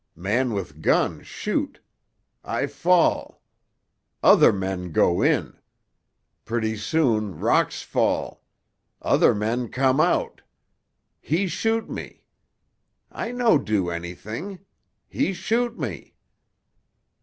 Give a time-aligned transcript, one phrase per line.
[0.15, 1.79] Man with gun shoot.
[2.43, 3.43] I fall.
[4.23, 5.59] Other men go in.
[6.43, 8.43] Pretty soon rocks fall.
[9.03, 10.41] Other men come out.
[11.21, 12.23] He shoot me.
[13.11, 14.61] I no do anything;
[15.07, 16.15] he shoot me."